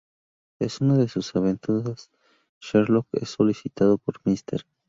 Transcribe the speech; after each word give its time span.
En 0.59 0.67
una 0.81 0.97
de 0.97 1.07
sus 1.07 1.35
aventuras, 1.35 2.09
Sherlock 2.59 3.05
es 3.11 3.29
solicitado 3.29 3.99
por 3.99 4.15
Mr. 4.25 4.63